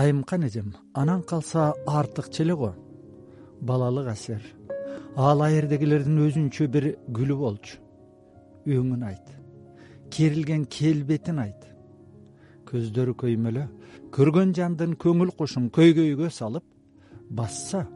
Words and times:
айымкан 0.00 0.42
эжем 0.48 0.74
анан 0.92 1.22
калса 1.22 1.72
артыкча 1.86 2.42
эле 2.42 2.54
го 2.54 2.74
балалык 3.60 4.08
ассер 4.14 4.42
ал 5.16 5.42
аердегилердин 5.42 6.18
өзүнчө 6.26 6.68
бир 6.68 6.84
гүлү 7.08 7.36
болчу. 7.40 7.78
Өңүн 8.66 9.02
айт. 9.08 9.26
Керилген 10.10 10.66
келбетин 10.66 11.38
айт. 11.38 11.62
Көздөрү 12.68 13.14
көймөлө 13.22 13.64
көргөн 14.16 14.52
жандын 14.58 14.96
көңүл 15.02 15.32
кушун 15.38 15.70
көйгөйгө 15.76 16.28
салып 16.30 16.64
басса 17.38 17.86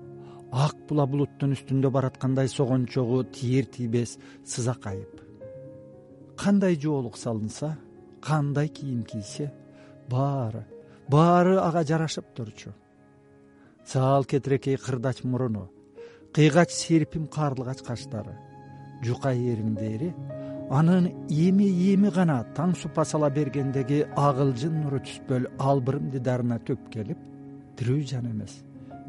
ак 0.67 0.77
була 0.89 1.07
булуттун 1.11 1.55
үстүндө 1.57 1.91
бараткандай 1.97 2.49
согончогу 2.49 3.23
тийер 3.37 3.69
тийбес 3.77 4.17
сызак 4.45 4.87
айып 4.93 5.20
кандай 6.43 6.77
жоолук 6.77 7.17
салынса 7.17 7.77
кандай 8.23 8.69
кийим 8.69 9.03
кийсе 9.05 9.53
баары 10.09 10.65
баары 11.09 11.59
ага 11.59 11.83
жарашып 11.85 12.27
турчу. 12.35 12.71
Саал 13.85 14.25
кетирекей 14.25 14.77
кырдач 14.77 15.25
муруну 15.25 15.71
кыйгач 16.35 16.71
серпим 16.71 17.27
карлыгач 17.27 17.83
каштары 17.83 18.35
жука 19.03 19.33
эриңдери 19.35 20.15
анын 20.71 21.09
эми 21.29 21.67
эми 21.93 22.11
гана 22.15 22.45
таң 22.57 22.77
супа 22.79 23.05
сала 23.05 23.31
бергендеги 23.31 24.05
агылжын 24.29 24.77
нуру 24.85 25.01
түспөл 25.07 25.49
албырым 25.59 26.11
дидарына 26.15 26.61
төп 26.63 26.89
келип 26.95 27.19
тирүү 27.81 28.01
жан 28.13 28.31
эмес 28.31 28.61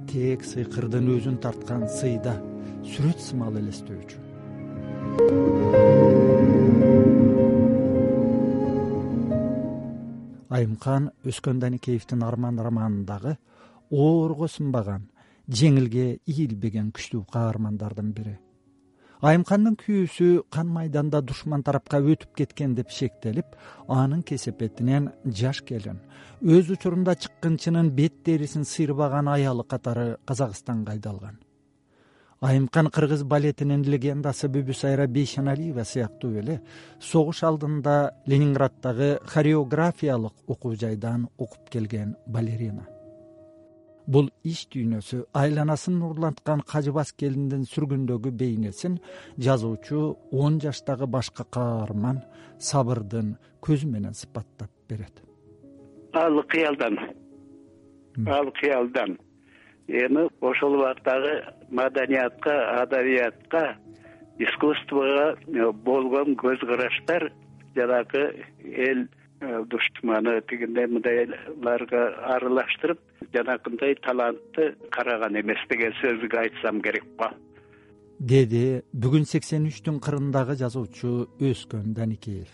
тээк 0.09 0.41
сыйкырдын 0.51 1.05
өзүн 1.17 1.37
тарткан 1.45 1.85
сыйда 2.01 2.33
сүрөт 2.81 3.19
сымал 3.29 3.55
элестөөчү 3.61 4.17
айымкан 10.61 11.09
өскөн 11.25 11.59
даникеевдин 11.59 12.23
арман 12.23 12.59
романындагы 12.61 13.35
оорго 13.89 14.47
сынбаган 14.47 15.09
жеңилге 15.49 16.05
ийилбеген 16.29 16.91
күчтүү 16.95 17.25
каармандардын 17.33 18.11
бири. 18.15 18.37
Айымкандын 19.21 19.75
күйөөсү 19.77 20.27
кан 20.53 20.69
майданда 20.73 21.21
душман 21.21 21.61
тарапка 21.65 21.99
өтүп 22.01 22.33
кеткен 22.37 22.73
деп 22.77 22.89
шектелип 22.89 23.57
анын 23.87 24.23
кесепетинен 24.25 25.11
жаш 25.41 25.61
келин 25.61 25.99
өз 26.41 26.71
учурунда 26.73 27.15
чыккынчынын 27.15 27.91
бет 27.97 28.23
терисин 28.25 28.65
сыйрбаган 28.65 29.29
аялы 29.29 29.63
катары 29.63 30.17
казакстанга 30.25 30.97
айдалган 30.97 31.37
айымкан 32.41 32.89
кыргыз 32.89 33.21
балетинин 33.23 33.83
легендасы 33.85 34.47
бүбүсайра 34.49 35.05
бейшеналиева 35.07 35.83
сыяктуу 35.85 36.31
эле 36.41 36.55
согуш 36.99 37.43
алдында 37.45 38.15
ленинграддагы 38.25 39.19
хореографиялык 39.33 40.33
окуу 40.47 40.73
жайдан 40.75 41.27
окуп 41.37 41.69
келген 41.69 42.15
балерина. 42.25 42.87
Бул 44.07 44.31
ич 44.43 44.65
дүйнөсү 44.73 45.21
айланасын 45.37 45.99
нурланткан 46.01 46.65
кажыбас 46.65 47.13
келиндин 47.13 47.67
сүргүндөгү 47.69 48.33
бейнесин 48.33 48.97
жазуучу 49.37 50.17
он 50.31 50.59
жаштагы 50.59 51.05
башкы 51.05 51.45
каарман 51.45 52.23
сабырдын 52.57 53.35
көзү 53.61 53.85
менен 53.85 54.17
сыпаттап 54.17 54.71
берет. 54.89 55.21
Ал 56.13 56.41
кыялдан. 56.49 56.97
Ал 58.25 58.49
кыялдан 58.59 59.19
эми 59.91 60.29
ошол 60.39 60.75
убактагы 60.79 61.43
маданиятка 61.69 62.81
адабиятка 62.81 63.77
искусствого 64.39 65.35
э, 65.35 65.71
болгон 65.71 66.35
көз 66.35 66.59
караштар 66.65 67.31
жанагы 67.75 68.45
эл 68.63 69.07
э, 69.41 69.63
душманы 69.67 70.41
тигиндей 70.47 70.87
мындайларга 70.87 72.03
аралаштырып 72.35 72.99
жанакындай 73.33 73.95
талантты 73.95 74.75
караган 74.89 75.39
эмес 75.41 75.59
деген 75.69 75.93
сөзгө 76.01 76.39
айтсам 76.45 76.81
керек 76.81 77.05
го 77.17 77.31
деди 78.19 78.81
бүгүн 78.93 79.25
сексен 79.25 79.67
үчтүн 79.67 79.99
кырындагы 79.99 80.55
жазуучу 80.55 81.27
өскөн 81.41 81.93
даникеев. 81.97 82.49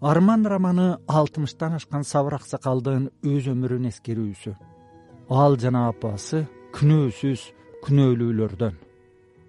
Арман 0.00 0.46
романы 0.46 0.96
алтымыштан 1.08 1.76
ашкан 1.76 2.04
сабыр 2.04 2.38
аксакалдын 2.40 3.10
өз 3.24 3.50
өмүрүн 3.52 3.90
эскерүүсү 3.92 4.56
ал 5.28 5.56
жана 5.58 5.88
апасы 5.90 6.44
күнөөсүз 6.76 7.40
күнөөлүүлөрдөн. 7.82 8.74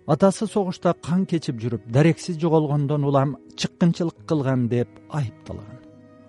Атасы 0.08 0.48
согушта 0.48 0.94
кан 1.04 1.26
кечип 1.26 1.60
жүрүп 1.62 1.86
дарексиз 1.92 2.38
жоголгондон 2.42 3.04
улам 3.04 3.36
чыккынчылык 3.56 4.26
кылган 4.26 4.68
деп 4.68 4.90
айыпталган. 5.10 5.78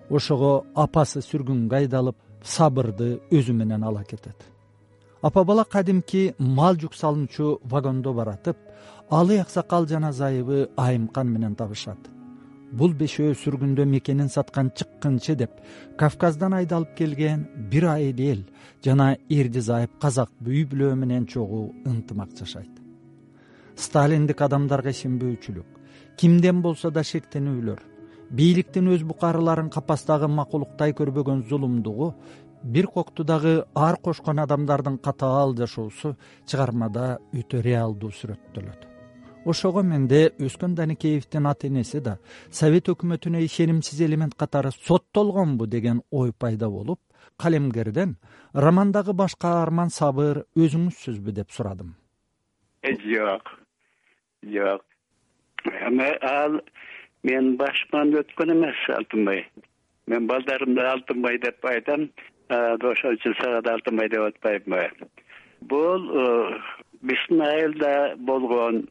Ошого 0.09 0.65
апасы 0.75 1.21
сүргүнгө 1.21 1.75
айдалып 1.81 2.17
сабырды 2.43 3.19
өзү 3.31 3.53
менен 3.53 3.83
ала 3.83 4.03
кетет. 4.03 4.37
Апа 5.21 5.43
бала 5.43 5.65
кадимки 5.65 6.35
мал 6.37 6.75
жүк 6.75 6.93
салуучу 6.93 7.59
вагондо 7.63 8.13
баратып 8.13 8.57
алый 9.09 9.41
аксакал 9.41 9.87
жана 9.87 10.11
зайыбы 10.11 10.69
айымкан 10.77 11.27
менен 11.27 11.55
табышат 11.55 12.18
бул 12.71 12.93
бешөө 12.93 13.33
сүргүндө 13.41 13.85
мекенин 13.89 14.29
саткан 14.29 14.69
чыккынчы 14.77 15.35
деп 15.39 15.61
кавказдан 15.97 16.53
айдалып 16.53 16.95
келген 16.97 17.45
бир 17.71 17.87
айыл 17.93 18.19
эл 18.31 18.43
жана 18.85 19.15
эрди 19.29 19.61
зайып 19.61 19.97
казак 20.01 20.29
үй 20.45 20.65
бүлө 20.69 20.93
менен 20.95 21.25
чогуу 21.25 21.73
ынтымак 21.85 22.35
жашайт. 22.37 22.71
Сталиндик 23.75 24.41
адамдарга 24.41 24.93
ишенбөөчүлүк 24.93 25.79
кимден 26.19 26.61
болсо 26.61 26.91
да 26.91 27.03
шектенүүлөр 27.03 27.81
бийликтин 28.29 28.91
өз 28.93 29.05
букарыларын 29.07 29.71
капастагы 29.73 30.27
макулуктай 30.27 30.93
көрбөгөн 30.93 31.45
зулумдугу 31.49 32.13
бир 32.63 32.87
коктудагы 32.87 33.63
ар 33.73 33.97
кошкон 34.03 34.43
адамдардын 34.45 34.97
катаал 34.97 35.55
жашоосу 35.57 36.15
чыгармада 36.45 37.17
өтө 37.33 37.63
реалдуу 37.65 38.11
сүрөттөлөт 38.11 38.88
ошого 39.45 39.83
менде 39.83 40.31
өскөн 40.39 40.75
даникеевдин 40.75 41.47
ата 41.47 41.67
энеси 41.67 41.99
да. 41.99 42.17
Совет 42.51 42.89
өкмөтүнө 42.89 43.43
ишенимсиз 43.45 44.01
элемент 44.01 44.35
катары 44.35 44.71
соттолгонбу 44.71 45.67
деген 45.67 46.01
ой 46.11 46.33
пайда 46.33 46.69
болуп 46.69 46.99
калемгерден 47.37 48.17
романдагы 48.53 49.13
баш 49.13 49.35
каарман 49.35 49.89
сабыр 49.89 50.45
өзүңүзсүзбү? 50.55 51.31
деп 51.31 51.51
сурадым. 51.51 51.95
Э, 52.81 52.95
жок 52.95 53.59
жок. 54.43 54.83
Эми 55.65 56.09
ал 56.21 56.61
менин 57.23 57.57
башыман 57.57 58.13
өткөн 58.15 58.53
эмес 58.55 58.79
алтынбай. 58.95 59.45
Мен 60.07 60.27
балдарымды 60.27 60.81
алтынбай 60.81 61.39
деп 61.39 61.65
айтам 61.65 62.09
ошон 62.49 63.17
үчүн 63.17 63.35
сага 63.41 63.61
да 63.61 63.73
алтынбай 63.73 64.09
деп 64.09 64.29
атпайбы. 64.29 64.89
Бул 65.61 66.07
э, 66.15 66.59
биздин 67.01 67.41
айылда 67.41 68.15
болгон 68.17 68.87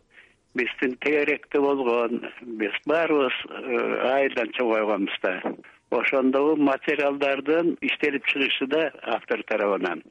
биздин 0.55 0.97
тегеректе 1.05 1.61
болгон 1.61 2.23
биз 2.61 2.75
баарыбыз 2.87 3.37
э, 3.49 4.11
айылдан 4.13 4.53
чогойгонбуз 4.53 5.19
да. 5.23 5.43
Ошондогу 5.91 6.57
материалдардын 6.57 7.77
иштелип 7.81 8.27
чыгышы 8.27 8.67
да 8.67 8.93
автор 9.03 9.43
тарабынан. 9.45 10.03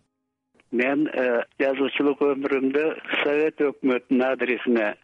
Мен 0.71 1.07
э, 1.13 1.43
жазуучулук 1.59 2.21
өмүрүмдө 2.21 2.85
совет 3.23 3.61
өкмөтүнүн 3.61 4.25
адресине 4.31 4.87
э, 4.93 4.95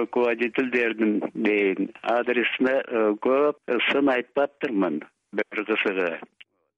руководительдердин 0.00 1.20
дейин 1.34 1.90
адресине 2.02 2.78
көп 3.26 3.76
сын 3.90 4.12
айтпаптырмын 4.16 5.02
бир 5.32 5.64
кызыгы 5.70 6.18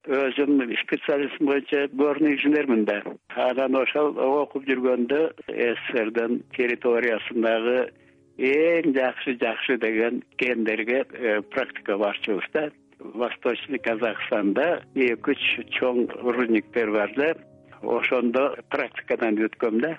өзүм 0.06 0.60
специалистим 0.82 1.46
боюнча 1.46 1.88
горный 1.92 2.34
инженермин 2.34 2.84
да. 2.84 3.02
Анан 3.34 3.74
ошол 3.74 4.14
окуп 4.16 4.66
жүргөндө 4.68 5.20
сссрдин 5.50 6.42
территориясындагы 6.54 7.90
эң 8.38 8.92
жакшы 8.94 9.36
жакшы 9.40 9.78
деген 9.82 10.22
кендерге 10.38 11.04
э, 11.10 11.42
практика 11.42 11.98
барчубуз 11.98 12.44
да. 12.52 12.70
Восточный 12.98 13.78
казахстанда 13.78 14.82
эки 14.94 15.34
үч 15.34 15.42
чоң 15.78 16.06
рудниктер 16.22 16.92
бар 16.92 17.12
да. 17.16 17.34
Ошондо 17.82 18.54
практикадан 18.70 19.42
өткөм 19.42 19.80
да. 19.82 19.96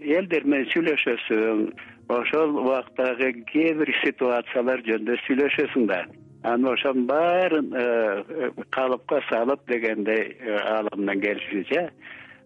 Элдер 0.00 0.44
менен 0.48 0.70
сүйлөшөсүң 0.72 1.68
ошол 2.08 2.56
убактагы 2.64 3.34
кээ 3.52 3.76
бир 3.82 3.92
ситуациялар 4.00 4.80
жөнүндө 4.88 5.20
сүйлөшөсүң 5.26 5.86
да 5.92 6.06
анан 6.42 6.72
ошонун 6.72 7.06
баарын 7.06 7.72
э, 7.74 8.50
калыпка 8.70 9.20
салып 9.28 9.60
дегендей 9.68 10.36
э, 10.40 10.56
аламдан 10.56 11.20
келишинче 11.20 11.90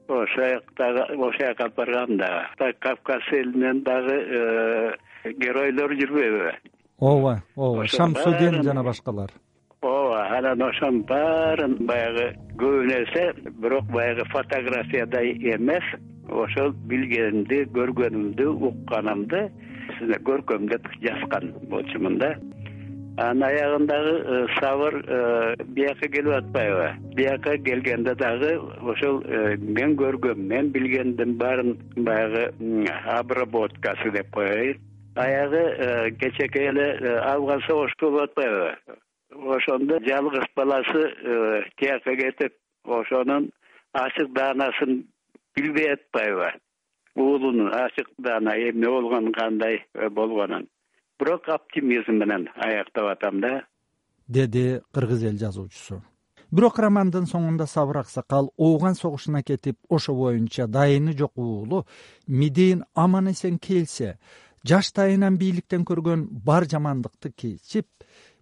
ошол 0.08 0.26
жактагы 0.36 1.02
ошол 1.14 1.32
жака 1.38 1.64
алып 1.64 1.76
барганда 1.76 2.48
кавказ 2.80 3.22
элинен 3.32 3.82
дагы 3.82 4.16
э, 4.18 4.92
геройлор 5.38 5.94
жүрбөйбү? 5.94 6.52
Ооба 6.98 7.42
ооба. 7.56 7.86
Шамсудин 7.86 8.62
жана 8.62 8.82
башкалар. 8.82 9.30
Ооба 9.82 10.26
анан 10.38 10.62
ошонун 10.62 11.02
баарын 11.08 11.76
баягы 11.86 12.34
көбүнө 12.58 12.98
эсе 13.04 13.32
бирок 13.60 13.86
баягы 13.92 14.24
фотографиядай 14.32 15.32
эмес. 15.54 15.84
Ошол 16.28 16.72
билгенимди 16.88 17.66
көргөнүмдү 17.76 18.48
укканымды 18.68 19.46
көркөмдөп 20.24 20.86
жазган 21.02 21.52
болчумун 21.68 22.18
да 22.18 22.34
анын 23.16 23.42
аягындагы 23.46 24.14
э, 24.18 24.46
сабыр 24.58 24.94
э, 25.06 25.56
бияка 25.64 26.08
келип 26.08 26.34
атпайбы? 26.34 26.88
Бияка 27.14 27.56
келгенде 27.58 28.14
дагы 28.14 28.58
ошол 28.82 29.22
э, 29.24 29.56
мен 29.56 29.94
көргөм 29.96 30.40
мен 30.50 30.72
билгендин 30.72 31.36
баарын 31.38 31.78
баягы 31.96 32.50
обработкасы 33.06 34.10
деп 34.10 34.32
коеюн 34.34 34.80
аягы 35.14 36.10
кечээкей 36.18 36.68
эле 36.72 37.18
афган 37.20 37.62
согушу 37.68 37.94
болуп 38.00 38.22
атпайбы? 38.22 38.74
Ошондо 39.30 40.00
жалгыз 40.08 40.50
баласы 40.56 41.14
тияка 41.78 42.16
кетип 42.16 42.52
ошонун 42.84 43.50
ачык 43.92 44.32
даанасын 44.32 45.04
билбей 45.54 45.92
атпайбы? 45.92 46.50
Уулунун 47.14 47.72
ачык 47.72 48.08
даана 48.18 48.58
эмне 48.58 48.88
болгонун 48.88 49.32
кандай 49.32 49.84
болгонун 50.10 50.66
бирок 51.24 51.48
оптимизм 51.48 52.12
менен 52.12 52.48
аяктап 52.56 53.06
атам 53.12 53.40
да. 53.40 53.64
Деди 54.28 54.80
кыргыз 54.92 55.24
эл 55.24 55.38
жазуучусу. 55.38 56.02
Бирок 56.50 56.78
романдын 56.78 57.24
соңунда 57.26 57.66
сабыр 57.66 58.02
аксакал 58.02 58.50
ооган 58.58 58.94
согушуна 58.94 59.42
кетип 59.42 59.78
ошо 59.88 60.14
боюнча 60.14 60.66
дайыны 60.66 61.16
жок 61.16 61.32
уулу 61.36 61.86
мидин 62.26 62.84
аман 62.94 63.30
эсен 63.32 63.58
келсе 63.58 64.18
жаштайынан 64.68 65.38
бийликтен 65.38 65.84
көргөн 65.84 66.28
бар 66.30 66.68
жамандыкты 66.68 67.32
кечип 67.32 67.88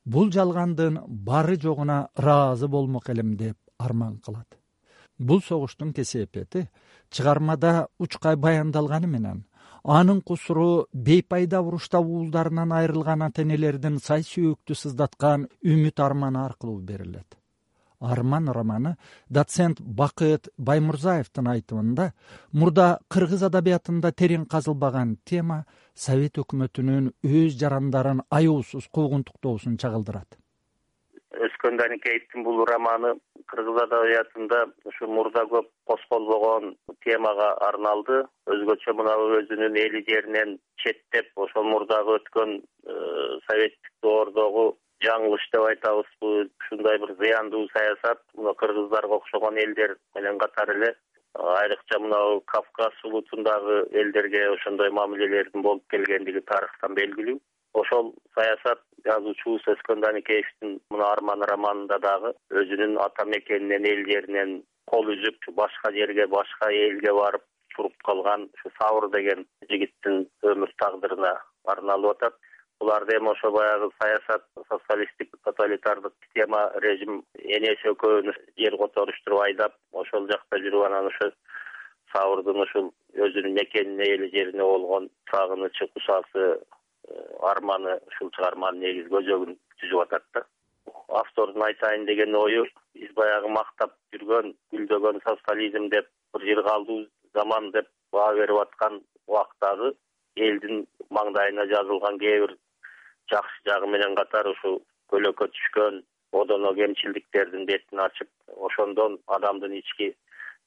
бул 0.04 0.32
жалгандын 0.32 0.98
бары 1.06 1.56
жогуна 1.56 2.08
ыраазы 2.18 2.68
болмок 2.68 3.08
элем 3.10 3.36
деп 3.36 3.56
арман 3.78 4.18
кылат. 4.18 4.58
Бул 5.18 5.40
согуштун 5.40 5.92
кесепети 5.92 6.68
чыгармада 7.10 7.88
учкай 7.98 8.36
баяндалганы 8.36 9.06
менен 9.06 9.44
анын 9.84 10.20
кусуру 10.22 10.86
бейпайда 10.92 11.60
урушта 11.60 11.98
уулдарынан 12.00 12.72
айрылган 12.72 13.22
ата 13.22 13.42
энелердин 13.42 13.98
сай 13.98 14.22
сүйөктү 14.22 14.74
сыздаткан 14.74 15.48
үмүт 15.64 16.00
арманы 16.00 16.44
аркылуу 16.44 16.80
берилет. 16.80 17.38
Арман 18.00 18.48
романы 18.48 18.96
доцент 19.28 19.80
бакыт 19.80 20.48
баймурзаевдин 20.58 21.46
айтымында 21.54 22.12
мурда 22.52 22.98
кыргыз 23.08 23.42
адабиятында 23.46 24.10
терең 24.12 24.46
казылбаган 24.50 25.16
тема 25.24 25.64
совет 25.94 26.38
өкмөтүнүн 26.38 27.12
өз 27.22 27.58
жарандарын 27.60 28.22
аяусуз 28.30 28.88
куугунтуктоосун 28.90 29.78
чагылдырат 29.78 30.38
өскөн 31.46 31.78
даникеевдин 31.78 32.44
бул 32.44 32.64
романы 32.66 33.14
кыргыз 33.52 33.80
адабиятында 33.84 34.60
ушу 34.88 35.08
мурда 35.16 35.44
көп 35.52 35.68
козголбогон 35.90 36.74
темага 37.04 37.50
арналды. 37.68 38.22
Өзгөчө 38.54 38.94
мынабу 38.96 39.28
өзүнүн 39.40 39.76
эли 39.84 40.02
жеринен 40.08 40.56
четтеп 40.84 41.28
ошол 41.46 41.68
мурдагы 41.68 42.16
өткөн 42.20 42.54
э, 42.58 42.96
советтик 43.48 43.92
доордогу 44.02 44.66
жаңылыш 45.04 45.46
деп 45.52 45.66
айтабызбы 45.68 46.32
ушундай 46.64 46.98
бир 47.04 47.14
зыяндуу 47.20 47.66
саясат. 47.74 48.22
Мына 48.38 48.54
кыргыздарга 48.62 49.18
окшогон 49.20 49.58
элдер 49.64 49.96
менен 50.16 50.38
катары 50.38 50.78
эле 50.78 50.94
айрыкча 51.34 51.98
мынабу 52.00 52.40
кавказ 52.54 53.04
улутундагы 53.04 53.82
элдерге 54.02 54.48
ошондой 54.54 54.90
мамилелердин 54.90 55.62
болуп 55.62 55.84
келгендиги 55.90 56.40
тарыхтан 56.52 56.94
белгилүү. 56.94 57.38
Ошол 57.74 58.14
саясат 58.34 58.82
жазуучубуз 59.06 59.64
өскөн 59.74 60.02
даникеевдин 60.04 60.76
мына 60.94 61.08
арман 61.14 61.44
романында 61.50 61.98
дагы 62.06 62.34
өзүнүн 62.62 62.98
ата 63.06 63.24
мекенинен 63.34 63.88
эл 63.92 64.04
жеринен 64.10 64.52
кол 64.92 65.10
үзүп 65.14 65.50
башка 65.58 65.92
жерге 65.96 66.26
башка 66.36 66.70
элге 66.84 67.12
барып 67.20 67.44
туруп 67.76 67.94
калган 68.08 68.48
ушу 68.54 68.72
сабыр 68.78 69.08
деген 69.16 69.46
жигиттин 69.70 70.26
өмүр 70.52 70.72
тагдырына 70.82 71.32
арналып 71.74 72.16
атат. 72.16 72.34
Буларда 72.80 73.16
эми 73.16 73.30
ошо 73.30 73.50
баягы 73.54 73.88
саясат 74.02 74.44
социалисттик 74.68 75.36
тоталитардык 75.44 76.14
система 76.24 76.62
режим 76.82 77.22
энеси 77.38 77.92
экөөнү 77.92 78.34
жер 78.58 78.76
которуштуруп 78.80 79.44
айдап 79.44 79.76
ошол 79.92 80.26
жакта 80.30 80.58
жүрүп 80.64 80.86
анан 80.88 81.06
ошо 81.12 81.30
сабырдын 82.14 82.62
ушул 82.64 82.90
өзүнүн 83.26 83.54
мекенине 83.60 84.08
эл 84.16 84.26
жерине 84.34 84.66
болгон 84.72 85.08
сагынычы 85.30 85.88
кусасы 85.94 86.48
арманы 87.52 87.98
ушул 88.10 88.30
чыгарманын 88.36 88.84
негизги 88.86 89.18
өзөгүн 89.20 89.56
түзүп 89.82 90.02
атат 90.04 90.24
да. 90.34 90.44
Автордун 91.20 91.64
айтайын 91.66 92.06
деген 92.06 92.34
ою 92.34 92.64
биз 92.94 93.12
баягы 93.18 93.48
мактап 93.56 93.94
жүргөн 94.14 94.54
гүлдөгөн 94.74 95.20
социализм 95.26 95.88
деп 95.94 96.08
бир 96.34 96.46
жыргалдуу 96.48 97.00
заман 97.34 97.70
деп 97.76 97.88
баа 98.12 98.32
берип 98.38 98.62
аткан 98.64 99.00
убактагы 99.26 99.92
элдин 100.36 100.86
маңдайына 101.18 101.66
жазылган 101.74 102.18
кээ 102.22 102.40
бир 102.46 102.56
жакшы 103.32 103.60
жагы 103.68 103.90
менен 103.94 104.16
катар 104.20 104.48
ушу 104.54 104.78
көлөкө 105.12 105.48
түшкөн 105.56 106.02
одоно 106.42 106.74
кемчилдиктердин 106.74 107.66
бетин 107.66 108.00
ачып 108.06 108.30
ошондон 108.68 109.18
адамдын 109.36 109.76
ички 109.80 110.12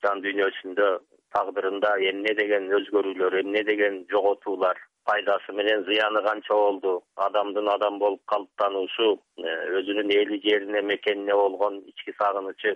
жан 0.06 0.22
дүйнөсүндө 0.26 0.90
тагдырында 1.36 1.96
эмне 2.10 2.34
деген 2.40 2.68
өзгөрүүлөр 2.80 3.40
эмне 3.44 3.64
деген 3.68 4.04
жоготуулар 4.12 4.80
пайдасы 5.06 5.54
менен 5.54 5.84
зыяны 5.86 6.22
канча 6.26 6.54
болду. 6.54 6.94
Адамдын 7.28 7.70
адам 7.76 8.00
болуп 8.00 8.22
калыптануусу 8.32 9.10
э, 9.38 9.56
өзүнүн 9.80 10.12
эли 10.20 10.42
жерине 10.46 10.82
мекенине 10.82 11.34
болгон 11.34 11.82
ички 11.92 12.16
сагынычы. 12.20 12.76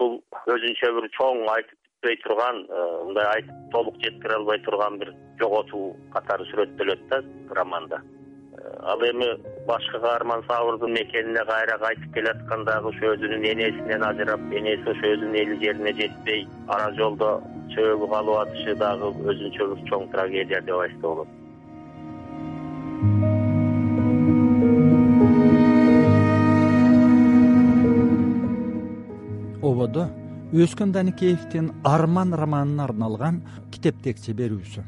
Бул 0.00 0.20
өзүнчө 0.54 0.92
бир 0.98 1.10
чоң 1.18 1.44
айтып 1.56 1.78
бүтпөй 1.96 2.16
турган 2.24 2.64
э, 2.68 2.84
мындай 3.04 3.26
айтып 3.36 3.70
толук 3.72 3.96
жеткире 4.04 4.38
албай 4.38 4.60
турган 4.64 4.98
бир 4.98 5.12
жоготуу 5.40 5.96
катары 6.14 6.46
сүрөттөлөт 6.52 7.08
да 7.10 7.22
романда. 7.58 8.00
Э, 8.00 8.76
ал 8.92 9.04
эми 9.10 9.28
башкы 9.66 10.00
каарман 10.00 10.44
сабырдын 10.48 10.92
мекенине 10.92 11.44
кайра 11.44 11.78
кайтып 11.78 12.14
келаткандагы 12.14 12.88
ушу 12.94 13.12
өзүнүн 13.14 13.44
энесинен 13.52 14.08
ажырап 14.10 14.40
энеси 14.52 14.90
ошо 14.94 15.12
өзүнүн 15.16 15.38
эли 15.42 15.60
жерине 15.64 15.92
жетпей 16.00 16.46
ара 16.68 16.92
жолдо 16.96 17.40
чөбү 17.74 18.08
калып 18.10 18.36
атышы 18.42 18.74
дагы 18.80 19.10
өзүнчө 19.30 19.66
бир 19.72 19.82
чоң 19.90 20.06
трагедия 20.12 20.60
деп 20.66 20.78
айтса 20.80 21.00
болот. 21.02 21.28
Ободо 29.62 30.06
өскөн 30.52 30.92
даникеевдин 30.94 31.72
арман 31.84 32.34
романына 32.34 32.84
арналган 32.84 33.40
китептекче 33.72 34.32
берүүсү. 34.38 34.84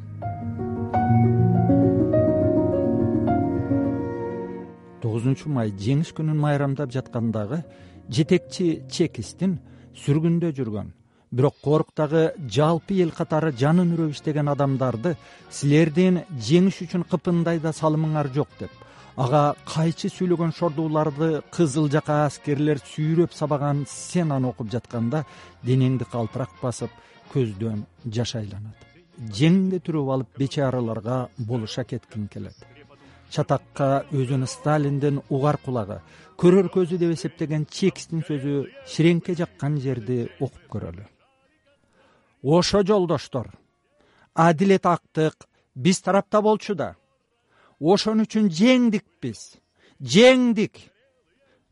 Тогузунчу 5.02 5.50
май 5.50 5.72
жеңиш 5.74 6.12
күнүн 6.14 6.38
майрамдап 6.38 6.92
жаткандагы 6.94 7.64
жетекчи 8.10 8.68
чекисттин 8.90 9.58
сүргүндө 10.04 10.52
жүргөн 10.54 10.94
бирок 11.30 11.54
коруктагы 11.62 12.32
жалпы 12.48 13.00
эл 13.02 13.10
катары 13.12 13.52
жанын 13.52 13.92
үрөп 13.96 14.14
иштеген 14.14 14.48
адамдарды 14.48 15.16
силердин 15.50 16.22
жеңиш 16.48 16.82
үчүн 16.86 17.04
кыпындай 17.10 17.60
да 17.60 17.72
салымыңар 17.72 18.30
жок 18.34 18.48
деп. 18.60 18.70
Ага 19.16 19.56
кайчы 19.66 20.08
сүйлөгөн 20.08 20.54
шордууларды 20.56 21.42
кызыл 21.50 21.90
жака 21.90 22.24
аскерлер 22.26 22.78
сүйрөп 22.78 23.34
сабаган 23.34 23.84
сценаны 23.90 24.48
окуп 24.48 24.70
жатканда 24.72 25.24
денеңди 25.66 26.06
калтырак 26.08 26.54
басып 26.62 26.90
көздөн 27.34 27.84
жаш 28.06 28.36
айланат. 28.40 28.76
Жеңиңди 29.18 29.82
түрүп 29.84 30.12
алып 30.14 30.38
бечараларга 30.38 31.28
болуша 31.38 31.84
кеткиң 31.84 32.28
келет. 32.32 32.56
Чатакка 33.28 34.06
өзүн 34.14 34.46
сталиндин 34.46 35.20
угар 35.28 35.58
кулагы 35.60 36.00
көрөр 36.38 36.70
көзү 36.72 36.96
деп 37.02 37.12
эсептеген 37.12 37.66
чекистин 37.66 38.22
сөзү 38.24 38.64
ширеңке 38.86 39.34
жаккан 39.36 39.76
жерди 39.82 40.22
окуп 40.38 40.64
көрөлү 40.70 41.17
ошо 42.56 42.82
жолдоштор. 42.88 43.48
Адилет 44.34 44.86
актык 44.86 45.36
биз 45.74 46.00
тарапта 46.00 46.40
болчу 46.40 46.74
да. 46.74 46.96
Ошон 47.80 48.22
үчүн 48.24 48.48
жеңдик 48.48 49.04
биз. 49.22 49.58
Жеңдик. 50.00 50.74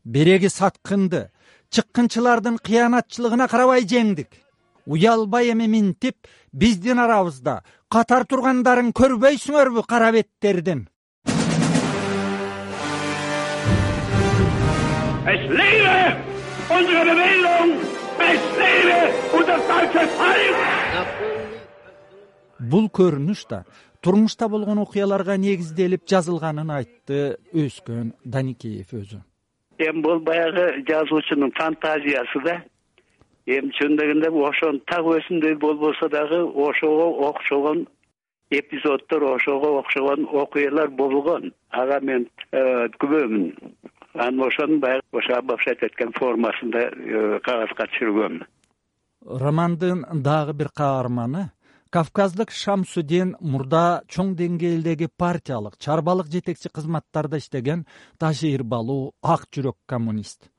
Береги 0.03 0.49
саткынды. 0.49 1.31
Чыккынчылардын 1.73 2.59
кыянатчылыгына 2.65 3.47
карабай 3.47 3.87
жеңдик. 3.87 4.29
Уялбай 4.85 5.51
эми 5.51 5.67
минтип 5.67 6.27
биздин 6.53 6.99
арабызда 6.99 7.63
катар 7.89 8.23
тургандарын 8.25 8.93
көрбөйсүңөрбү 8.95 9.83
кара 9.83 10.13
беттердин 10.15 10.87
бул 22.71 22.87
көрүнүш 22.89 23.43
да 23.49 23.63
турмушта 24.01 24.47
болгон 24.49 24.81
окуяларга 24.83 25.37
негизделип 25.37 26.05
жазылганын 26.09 26.71
айтты 26.77 27.37
өскөн 27.53 28.13
даникеев 28.25 28.93
өзү. 28.93 29.21
Эми 29.79 30.01
бул 30.01 30.19
баягы 30.19 30.83
жазуучунун 30.87 31.51
фантазиясы 31.57 32.41
да. 32.45 32.61
Эми 33.45 33.71
чын 33.77 33.97
дегенде 33.97 34.29
ошонун 34.29 34.81
так 34.87 35.05
өзүндөй 35.05 35.55
болбосо 35.55 36.09
дагы 36.09 36.43
ошого 36.67 37.29
окшогон 37.29 37.87
эпизоддор 38.49 39.23
ошого 39.35 39.79
окшогон 39.79 40.27
окуялар 40.31 40.89
болгон 40.89 41.53
ага 41.69 41.99
мен 42.01 42.27
э, 42.51 42.87
күбөмүн 42.99 43.53
анан 44.17 44.43
ошонун 44.47 44.79
баягы 44.79 45.21
ошо 45.21 45.39
обобщать 45.39 45.83
эткен 45.83 46.11
формасында 46.17 46.89
э, 46.89 47.39
кагазга 47.45 47.87
түшүргөм 47.93 48.43
романдын 49.27 50.05
дагы 50.23 50.53
бир 50.53 50.69
каарманы. 50.69 51.51
Кавказдык 51.91 52.51
шамсудин 52.51 53.35
мурда 53.39 54.01
чоң 54.11 54.33
деңгээлдеги 54.35 55.07
партиялык 55.17 55.77
чарбалык 55.79 56.27
жетекчи 56.27 56.69
кызматтарда 56.69 57.39
иштеген 57.39 57.85
тажирбалуу 58.19 59.13
ак 59.21 59.47
жүрөк 59.51 59.77
коммунист. 59.85 60.49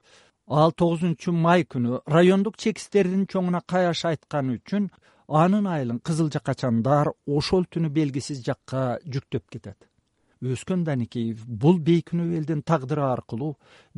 Ал 0.48 0.72
тогузунчу 0.72 1.32
май 1.32 1.66
күнү 1.68 2.00
райондук 2.06 2.56
чекистердин 2.56 3.26
чоңуна 3.28 3.60
каяш 3.60 4.06
айтканы 4.08 4.56
үчүн 4.56 4.88
анын 5.28 5.68
айылын 5.68 6.00
кызыл 6.00 6.32
жакачандар 6.32 7.12
ошол 7.26 7.68
түнү 7.68 7.92
белгисиз 7.92 8.40
жакка 8.44 8.96
жүктөп 9.04 9.44
кетет 9.52 9.76
өскөн 10.42 10.84
даникеев 10.86 11.44
бул 11.46 11.78
бейкүнөө 11.82 12.38
элдин 12.38 12.62
тагдыры 12.62 13.04
аркылуу 13.08 13.56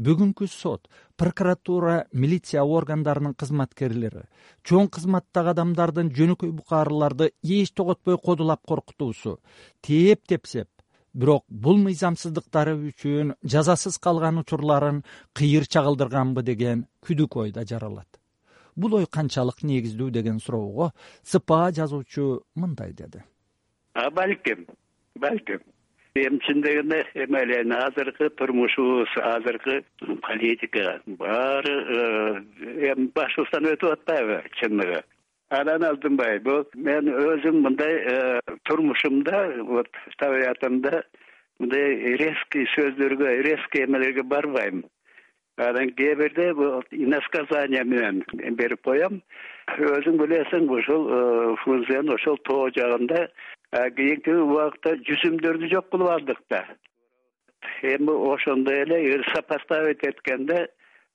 бүгүнкү 0.08 0.48
сот 0.48 0.88
прокуратура 1.20 2.06
милиция 2.12 2.64
органдарынын 2.64 3.34
кызматкерлери 3.34 4.26
чоң 4.64 4.88
кызматтагы 4.96 5.54
адамдардын 5.54 6.12
жөнөкөй 6.16 6.52
букарыларды 6.56 7.32
эч 7.42 7.72
тоготпой 7.76 8.18
кодулап 8.18 8.64
коркутуусу 8.66 9.38
тээп 9.84 10.26
тепсеп 10.32 10.68
бирок 11.12 11.44
бул 11.48 11.78
мыйзамсыздыктары 11.82 12.76
үчүн 12.90 13.34
жазасыз 13.42 13.98
калган 13.98 14.40
учурларын 14.42 15.02
кыйыр 15.34 15.66
чагылдырганбы 15.66 16.42
деген 16.46 16.86
күдүк 17.04 17.36
ойдо 17.42 17.64
жаралат. 17.66 18.08
Бул 18.76 18.94
ой 18.94 19.06
канчалык 19.06 19.64
негиздүү 19.66 20.10
деген 20.10 20.38
суроого 20.40 20.92
сыпаа 21.22 21.72
жазуучу 21.72 22.44
мындай 22.54 22.92
деди. 22.92 23.24
Балким 23.94 24.66
балким 25.18 25.60
эми 26.14 26.38
чын 26.46 26.62
дегенде 26.62 27.04
эме 27.14 27.42
эле 27.42 27.62
азыркы 27.74 28.30
турмушубуз 28.30 29.08
азыркы 29.16 29.84
политика 30.22 31.00
баары 31.06 31.76
э, 31.98 32.92
эми 32.92 33.10
башыбыздан 33.14 33.72
өтүп 33.74 33.92
атпайбы 33.98 34.42
чындыгы 34.60 35.02
анан 35.50 35.84
алтынбай 35.84 36.38
бул 36.38 36.64
мен 36.74 37.10
өзүм 37.10 37.62
мындай 37.66 37.96
э, 38.06 38.40
турмушумда 38.64 39.40
вот 39.66 39.88
табиятымда 40.18 41.02
мындай 41.58 42.16
резкий 42.22 42.66
сөздөргө 42.74 43.42
резкий 43.44 43.84
эмелерге 43.84 44.22
барбайм. 44.22 44.84
Анан 45.58 45.90
кээ 45.98 46.14
бирде 46.16 46.52
бул 46.54 46.84
иносказание 46.90 47.84
менен 47.84 48.22
берип 48.56 48.80
коем 48.82 49.22
өзүң 49.78 50.18
билесиң 50.20 50.68
ушул 50.72 51.08
э, 51.10 51.22
фрунзенин 51.62 52.14
ошол 52.14 52.38
тоо 52.48 52.68
жагында 52.74 53.28
кийинки 53.70 54.34
убакытта 54.34 54.96
жүзүмдөрдү 55.06 55.70
жок 55.70 55.90
кылып 55.92 56.10
алдык 56.10 56.40
да. 56.50 56.64
Эми 57.82 58.14
ошондой 58.32 58.82
эле 58.82 59.22
сопоставить 59.32 60.02
эткенде 60.02 60.68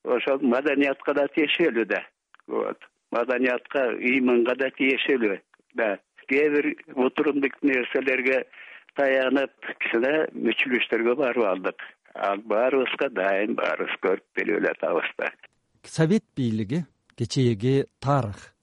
ошол 0.04 0.40
маданиятка 0.42 1.14
да 1.14 1.28
тиешелүү 1.28 1.86
да. 1.86 2.04
Вот. 2.48 2.78
Маданиятка 3.12 3.90
ыйманга 3.98 4.56
да 4.56 4.70
тиешелүү 4.70 5.40
да. 5.76 5.98
Кээ 6.30 6.50
бир 6.50 6.72
утурундук 6.96 7.60
нерселерге 7.62 8.46
таянып 8.96 9.52
кичине 9.82 10.26
мүчүлүштөргө 10.34 11.18
барып 11.20 11.44
алдык. 11.52 11.84
Ал 12.16 12.40
баарыбызга 12.48 13.12
дайым 13.12 13.60
баарыбыз 13.60 14.00
көрүп 14.02 14.26
билип 14.40 14.62
эле 14.62 14.72
атабыз 14.72 15.12
да. 15.20 15.32
Совет 15.84 16.24
бийлиги 16.38 16.86
кечээги 17.18 17.86
тарых. 18.00 18.54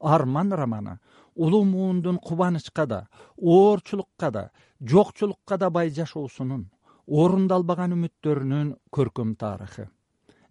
Арман 0.00 0.52
романы 0.52 0.98
улуу 1.34 1.64
муундун 1.64 2.18
кубанычка 2.18 2.86
да 2.86 3.08
оорчулукка 3.36 4.30
да 4.30 4.50
жокчулукка 4.80 5.58
да 5.58 5.70
бай 5.70 5.90
жашоосунун 5.90 6.68
орундалбаган 7.06 7.94
үмүттөрүнүн 7.96 8.74
көркөм 8.92 9.34
тарыхы. 9.36 9.88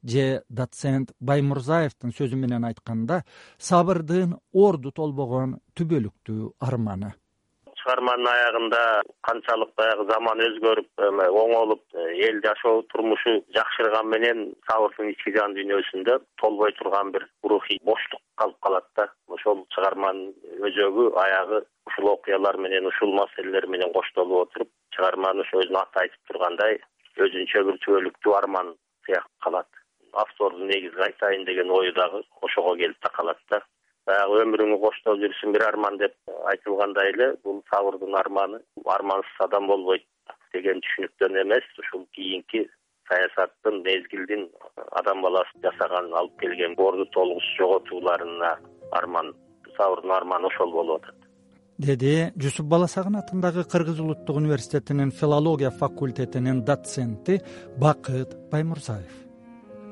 Же 0.03 0.43
доцент 0.49 1.13
баймурзаевдин 1.19 2.13
сөзү 2.17 2.35
менен 2.35 2.65
айтканда 2.65 3.23
сабырдын 3.57 4.37
орду 4.53 4.91
толбогон 4.91 5.57
түбөлүктүү 5.75 6.53
арманы 6.59 7.13
чыгарманын 7.87 8.27
аягында 8.27 8.79
канчалык 9.23 9.69
баягы 9.79 10.03
заман 10.09 10.41
өзгөрүп 10.43 11.03
эме 11.07 11.27
оңолуп 11.41 11.81
э, 11.95 12.07
эл 12.27 12.41
жашоо 12.43 12.81
турмушу 12.91 13.35
жакшырган 13.55 14.09
менен 14.11 14.41
сабырдын 14.67 15.13
ички 15.13 15.31
жан 15.37 15.55
дүйнөсүндө 15.55 16.17
толбой 16.41 16.73
турган 16.79 17.13
бир 17.15 17.23
рухий 17.43 17.79
боштук 17.87 18.19
калып 18.35 18.59
калат 18.67 18.89
да. 18.99 19.07
Ошол 19.27 19.63
чыгарманын 19.75 20.33
өзөгү 20.67 21.05
аягы 21.23 21.61
ушул 21.87 22.09
окуялар 22.11 22.57
менен 22.57 22.91
ушул 22.91 23.15
маселелер 23.15 23.67
менен 23.71 23.93
коштолуп 23.95 24.49
отуруп 24.49 24.71
чыгарманы 24.97 25.47
ошо 25.47 25.63
өзүнүн 25.63 25.81
аты 25.85 26.03
айтып 26.03 26.31
тургандай 26.33 26.81
өзүнчө 27.23 27.63
бир 27.69 27.79
түбөлүктүү 27.87 28.35
арман 28.41 28.75
сыяктуу 29.07 29.47
калат. 29.47 29.71
Автордун 30.11 30.67
негизги 30.67 31.07
айтайын 31.07 31.47
деген 31.47 31.71
ою 31.71 31.95
дагы 31.95 32.23
ошого 32.41 32.75
келип 32.75 32.99
такалат 32.99 33.39
да 33.49 33.63
баягы 34.07 34.39
өмүрүңү 34.45 34.77
коштоп 34.83 35.19
жүрсүң 35.21 35.53
бир 35.55 35.65
арман 35.67 35.97
деп 36.01 36.15
айтылгандай 36.51 37.11
эле 37.13 37.27
бул 37.43 37.59
сабырдын 37.71 38.15
арманы 38.21 38.61
армансыз 38.95 39.43
адам 39.47 39.67
болбойт 39.71 40.05
деген 40.55 40.81
түшүнүктөн 40.85 41.41
эмес. 41.43 41.67
Ушул 41.83 42.05
кийинки 42.15 42.63
саясаттын 43.09 43.83
мезгилдин 43.87 44.47
адам 45.01 45.21
баласы 45.25 45.61
жасаган 45.65 46.09
алып 46.21 46.39
келген 46.43 46.79
орду 46.87 47.05
толгусуз 47.17 47.53
жоготууларына 47.59 48.55
арман 49.01 49.33
сабырдын 49.77 50.15
арманы 50.21 50.51
ошол 50.53 50.71
болуп 50.79 51.03
атат. 51.03 51.15
Деди 51.77 52.31
жусуп 52.41 52.71
баласагын 52.71 53.19
атындагы 53.19 53.67
кыргыз 53.73 53.99
улуттук 54.01 54.41
университетинин 54.41 55.11
филология 55.11 55.69
факультетинин 55.69 56.63
доценти 56.65 57.41
бакыт 57.77 58.35
баймурзаев 58.51 59.26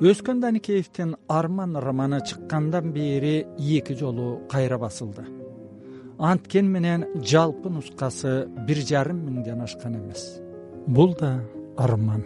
өскөн 0.01 0.41
даникеевдин 0.41 1.15
арман 1.27 1.77
романы 1.77 2.19
чыккандан 2.19 2.91
бери 2.91 3.47
эки 3.57 3.93
жолу 3.93 4.41
кайра 4.51 4.77
басылды. 4.77 5.23
Анткен 6.19 6.67
менен 6.67 7.05
жалпы 7.23 7.69
нускасы 7.69 8.45
бир 8.67 8.77
жарым 8.83 9.23
миңден 9.23 9.61
ашкан 9.63 9.95
эмес. 9.95 10.41
Бул 10.85 11.15
да 11.15 11.39
арман 11.77 12.25